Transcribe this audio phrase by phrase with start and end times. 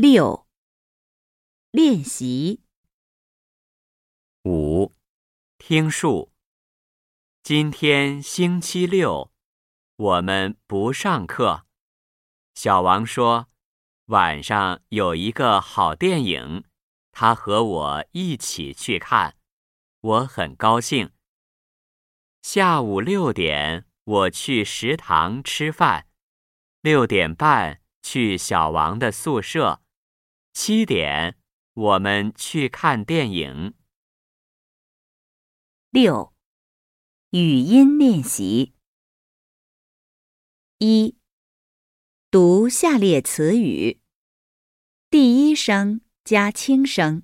[0.00, 0.46] 六、
[1.72, 2.62] 练习
[4.44, 4.94] 五、
[5.58, 6.32] 听数。
[7.42, 9.32] 今天星期六，
[9.96, 11.66] 我们不上课。
[12.54, 13.48] 小王说，
[14.04, 16.62] 晚上有一个好电影，
[17.10, 19.36] 他和我一起去看，
[20.00, 21.10] 我很高兴。
[22.40, 26.06] 下午六点，我去食堂吃饭，
[26.82, 29.82] 六点半去小王的宿舍。
[30.52, 31.38] 七点，
[31.72, 33.74] 我们去看电影。
[35.90, 36.34] 六、
[37.30, 38.74] 语音练习
[40.78, 41.16] 一、
[42.30, 44.02] 读下列词语，
[45.08, 47.22] 第一声加轻声。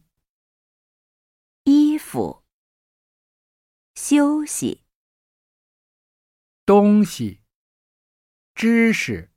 [1.64, 2.44] 衣服、
[3.94, 4.84] 休息、
[6.66, 7.42] 东西、
[8.54, 9.30] 知识、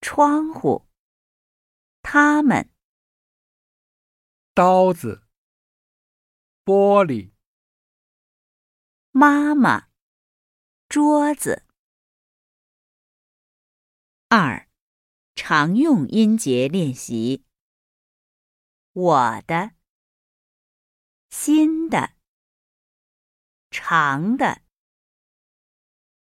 [0.00, 0.85] 窗户、
[2.08, 2.72] 他们、
[4.54, 5.26] 刀子、
[6.64, 7.32] 玻璃、
[9.10, 9.88] 妈妈、
[10.88, 11.66] 桌子。
[14.28, 14.68] 二、
[15.34, 17.44] 常用音节练习。
[18.92, 19.74] 我的、
[21.28, 22.14] 新的、
[23.72, 24.62] 长的、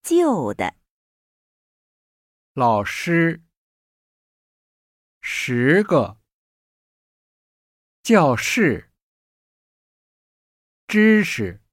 [0.04, 0.76] 旧的、
[2.52, 3.43] 老师、
[5.26, 6.18] 十个、
[8.02, 8.90] 教室、
[10.86, 11.63] 知识。